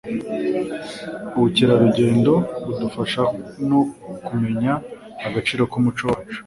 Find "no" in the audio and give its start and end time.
3.69-3.79